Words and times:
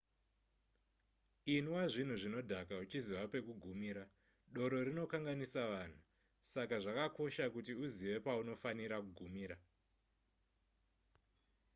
inwa 1.55 1.83
zvinhu 1.93 2.15
zvinodhaka 2.21 2.73
uchiziva 2.83 3.23
pekugumira 3.33 4.03
doro 4.55 4.77
rinokanganisa 4.87 5.61
vanhu 5.71 5.99
saka 6.51 6.75
zvakakosha 6.83 7.45
kuti 7.55 7.71
uzive 7.85 8.17
paunofanira 8.25 8.95
kugumira 9.05 9.55